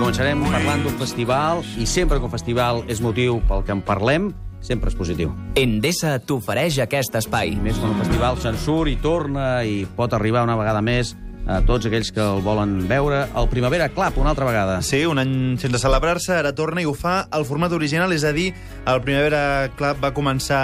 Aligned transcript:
començarem 0.00 0.40
parlant 0.48 0.80
d'un 0.80 0.94
festival 0.96 1.58
i 1.76 1.84
sempre 1.84 2.16
que 2.16 2.24
un 2.24 2.32
festival 2.32 2.78
és 2.88 3.02
motiu 3.04 3.36
pel 3.50 3.60
que 3.66 3.74
en 3.74 3.82
parlem, 3.84 4.30
sempre 4.64 4.88
és 4.88 4.96
positiu. 4.96 5.34
Endesa 5.60 6.14
t'ofereix 6.24 6.78
aquest 6.80 7.18
espai. 7.20 7.52
I 7.52 7.60
més 7.60 7.76
quan 7.76 7.92
un 7.92 8.00
festival 8.00 8.38
se'n 8.40 8.56
surt 8.62 8.88
i 8.88 8.96
torna 9.02 9.50
i 9.60 9.82
pot 9.98 10.16
arribar 10.16 10.46
una 10.46 10.56
vegada 10.56 10.80
més 10.80 11.12
a 11.46 11.60
tots 11.66 11.88
aquells 11.88 12.10
que 12.14 12.22
el 12.22 12.42
volen 12.44 12.76
veure. 12.88 13.24
El 13.36 13.48
Primavera 13.50 13.88
Club, 13.92 14.18
una 14.22 14.30
altra 14.34 14.46
vegada. 14.46 14.80
Sí, 14.86 15.02
un 15.06 15.18
any 15.18 15.58
sense 15.60 15.80
celebrar-se, 15.82 16.34
ara 16.36 16.52
torna 16.56 16.82
i 16.82 16.86
ho 16.88 16.94
fa 16.94 17.24
el 17.36 17.46
format 17.48 17.72
original, 17.76 18.12
és 18.14 18.24
a 18.24 18.32
dir, 18.36 18.50
el 18.86 19.00
Primavera 19.04 19.70
Club 19.78 20.02
va 20.02 20.12
començar 20.16 20.60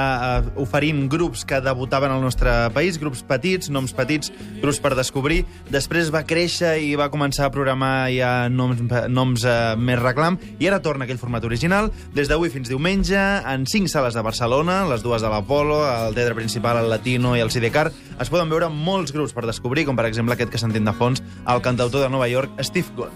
oferint 0.61 1.07
grups 1.13 1.45
que 1.49 1.61
debutaven 1.65 2.13
al 2.13 2.23
nostre 2.25 2.53
país, 2.75 3.01
grups 3.03 3.25
petits, 3.27 3.71
noms 3.73 3.95
petits, 3.97 4.33
grups 4.63 4.81
per 4.83 4.95
descobrir. 4.99 5.43
Després 5.73 6.13
va 6.15 6.25
créixer 6.27 6.77
i 6.85 6.95
va 6.99 7.11
començar 7.13 7.49
a 7.49 7.55
programar 7.55 8.09
ja 8.15 8.33
noms, 8.53 8.83
noms 9.09 9.47
eh, 9.47 9.75
més 9.79 10.01
reclam, 10.01 10.39
i 10.61 10.69
ara 10.69 10.83
torna 10.85 11.07
aquell 11.07 11.21
format 11.21 11.45
original, 11.49 11.91
des 12.15 12.31
d'avui 12.31 12.53
fins 12.53 12.71
diumenge, 12.71 13.17
en 13.17 13.67
cinc 13.67 13.91
sales 13.93 14.15
de 14.17 14.25
Barcelona, 14.25 14.85
les 14.91 15.03
dues 15.05 15.23
de 15.23 15.31
l'Apolo, 15.33 15.83
el 15.87 16.17
Teatre 16.17 16.37
Principal, 16.39 16.83
el 16.83 16.91
Latino 16.93 17.37
i 17.37 17.43
el 17.45 17.51
Sidecar, 17.55 17.89
es 18.17 18.31
poden 18.33 18.49
veure 18.49 18.71
molts 18.73 19.13
grups 19.13 19.35
per 19.37 19.45
descobrir, 19.47 19.85
com 19.89 19.99
per 19.99 20.07
exemple 20.09 20.37
aquest 20.37 20.53
que 20.53 20.61
sentim 20.67 20.85
de 20.87 20.95
fons, 20.97 21.23
el 21.47 21.63
cantautor 21.63 22.05
de 22.05 22.11
Nova 22.13 22.29
York, 22.29 22.53
Steve 22.67 22.93
Gunn. 22.99 23.15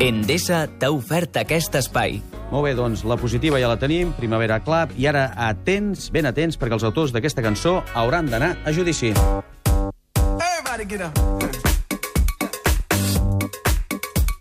Endesa 0.00 0.64
t'ha 0.80 0.88
ofert 0.94 1.36
aquest 1.36 1.74
espai. 1.76 2.22
Molt 2.50 2.64
bé, 2.66 2.72
doncs 2.74 3.04
la 3.06 3.18
positiva 3.20 3.60
ja 3.62 3.68
la 3.70 3.76
tenim, 3.78 4.14
Primavera 4.16 4.56
Club, 4.64 4.94
i 4.98 5.06
ara 5.06 5.28
atents, 5.38 6.08
ben 6.10 6.26
atents, 6.26 6.56
perquè 6.58 6.74
els 6.78 6.86
autors 6.88 7.12
d'aquesta 7.14 7.44
cançó 7.44 7.82
hauran 7.94 8.26
d'anar 8.32 8.56
a 8.64 8.72
judici. 8.74 9.12
Everybody 10.40 10.88
get 10.88 11.04
up. 11.04 11.14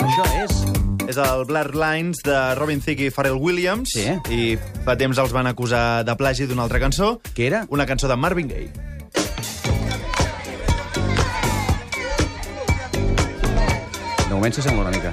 Això 0.08 0.26
és... 0.42 0.64
És 1.10 1.18
el 1.18 1.46
Blurred 1.50 1.74
Lines 1.74 2.20
de 2.22 2.38
Robin 2.58 2.82
Thicke 2.86 3.08
i 3.10 3.14
Pharrell 3.14 3.40
Williams. 3.42 3.96
Sí. 3.98 4.06
I 4.30 4.58
fa 4.86 4.94
temps 4.98 5.18
els 5.18 5.34
van 5.34 5.50
acusar 5.50 6.04
de 6.06 6.14
plagi 6.16 6.46
d'una 6.46 6.68
altra 6.68 6.82
cançó. 6.82 7.18
Què 7.34 7.50
era? 7.50 7.66
Una 7.74 7.90
cançó 7.90 8.08
de 8.08 8.16
Marvin 8.16 8.48
Gaye. 8.48 8.89
De 14.30 14.36
moment 14.36 14.54
s'assembla 14.54 14.86
una 14.86 14.92
mica. 14.94 15.10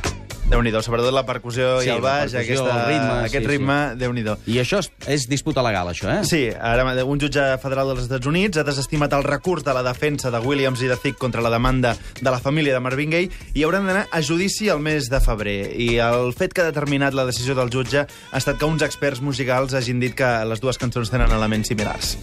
Déu-n'hi-do, 0.47 0.79
sobretot 0.85 1.11
la 1.11 1.25
percussió 1.27 1.81
Sí, 1.81 1.89
i 1.89 1.91
el 1.91 2.03
baix, 2.05 2.35
percussió, 2.37 2.61
aquesta, 2.61 2.75
el 2.77 2.91
ritme, 2.93 3.15
aquest 3.25 3.47
sí, 3.47 3.49
ritme, 3.51 3.79
Déu-n'hi-do. 3.99 4.35
I 4.53 4.59
això 4.61 4.79
és, 4.85 4.91
és 5.17 5.25
disputa 5.27 5.65
legal, 5.65 5.89
això, 5.91 6.11
eh? 6.13 6.21
Sí, 6.29 6.43
ara 6.53 6.85
un 7.03 7.23
jutge 7.23 7.47
federal 7.63 7.91
dels 7.91 8.05
Estats 8.05 8.29
Units 8.29 8.61
ha 8.61 8.67
desestimat 8.69 9.17
el 9.17 9.25
recurs 9.25 9.65
de 9.65 9.75
la 9.75 9.83
defensa 9.89 10.31
de 10.31 10.45
Williams 10.45 10.85
i 10.85 10.93
de 10.93 11.01
Thicke 11.01 11.19
contra 11.19 11.43
la 11.43 11.51
demanda 11.51 11.97
de 12.21 12.29
la 12.31 12.39
família 12.39 12.77
de 12.77 12.85
Marvin 12.85 13.17
Gaye 13.17 13.33
i 13.57 13.65
hauran 13.65 13.89
d'anar 13.89 14.07
a 14.13 14.23
judici 14.23 14.69
el 14.69 14.85
mes 14.85 15.09
de 15.11 15.25
febrer. 15.25 15.59
I 15.81 15.97
el 16.13 16.37
fet 16.37 16.53
que 16.53 16.63
ha 16.63 16.71
determinat 16.71 17.17
la 17.17 17.25
decisió 17.27 17.57
del 17.57 17.73
jutge 17.73 18.05
ha 18.05 18.39
estat 18.45 18.61
que 18.61 18.69
uns 18.69 18.85
experts 18.85 19.25
musicals 19.25 19.75
hagin 19.75 19.99
dit 20.05 20.15
que 20.15 20.35
les 20.45 20.61
dues 20.61 20.77
cançons 20.79 21.11
tenen 21.11 21.33
elements 21.33 21.73
similars. 21.73 22.19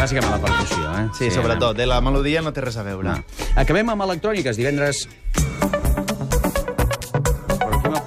Bàsicament 0.00 0.32
la 0.32 0.40
percussió, 0.40 0.84
eh? 0.96 1.08
Sí, 1.12 1.26
sí 1.26 1.34
sobretot. 1.34 1.76
Eh? 1.76 1.84
La 1.84 2.00
melodia 2.00 2.40
no 2.40 2.54
té 2.56 2.62
res 2.64 2.78
a 2.80 2.84
veure. 2.86 3.18
No. 3.18 3.44
Acabem 3.60 3.92
amb 3.92 4.08
electròniques. 4.08 4.56
Divendres... 4.56 5.04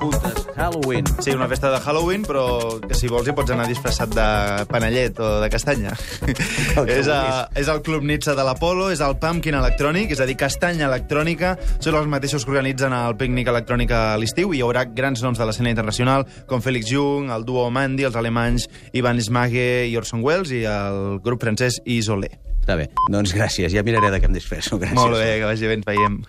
M'apuntes. 0.04 0.48
Halloween. 0.56 1.06
Sí, 1.22 1.32
una 1.32 1.48
festa 1.48 1.72
de 1.72 1.80
Halloween, 1.80 2.24
però 2.24 2.80
que 2.82 2.96
si 2.96 3.08
vols 3.08 3.28
hi 3.28 3.34
pots 3.36 3.54
anar 3.56 3.66
disfressat 3.70 4.12
de 4.14 4.28
panellet 4.70 5.20
o 5.20 5.30
de 5.42 5.50
castanya. 5.52 5.94
és, 6.98 7.08
a, 7.08 7.48
és 7.60 7.70
el 7.72 7.82
Club 7.86 8.06
Nitsa 8.08 8.36
de 8.36 8.46
l'Apolo, 8.46 8.90
és 8.94 9.02
el 9.06 9.16
Pumpkin 9.22 9.58
Electrònic, 9.60 10.14
és 10.16 10.24
a 10.24 10.28
dir, 10.30 10.36
castanya 10.40 10.90
electrònica. 10.90 11.56
Són 11.80 11.98
els 12.00 12.10
mateixos 12.12 12.46
que 12.46 12.54
organitzen 12.54 12.96
el 12.98 13.18
pícnic 13.20 13.50
electrònic 13.54 13.96
a 13.96 14.04
l'estiu 14.20 14.54
i 14.54 14.60
hi 14.60 14.66
haurà 14.66 14.86
grans 14.92 15.24
noms 15.24 15.40
de 15.40 15.48
l'escena 15.48 15.74
internacional, 15.74 16.28
com 16.50 16.64
Félix 16.64 16.92
Jung, 16.92 17.32
el 17.34 17.48
duo 17.48 17.70
Mandy, 17.74 18.08
els 18.10 18.20
alemanys 18.20 18.68
Ivan 18.94 19.22
Smage 19.24 19.88
i 19.90 19.98
Orson 20.00 20.24
Welles 20.26 20.54
i 20.54 20.64
el 20.70 21.20
grup 21.24 21.44
francès 21.44 21.80
Isolé. 21.86 22.34
Està 22.64 22.78
bé. 22.80 22.88
Doncs 23.12 23.34
gràcies. 23.36 23.74
Ja 23.76 23.84
miraré 23.84 24.12
de 24.14 24.24
què 24.24 24.32
em 24.32 24.36
disfresso. 24.36 24.80
Gràcies. 24.80 25.00
Molt 25.00 25.20
bé, 25.20 25.36
que 25.42 25.50
vagi 25.50 25.68
ben, 25.72 25.84
veiem. 25.88 26.24